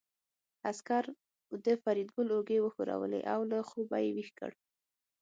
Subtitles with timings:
[0.69, 1.05] عسکر
[1.65, 4.51] د فریدګل اوږې وښورولې او له خوبه یې ويښ کړ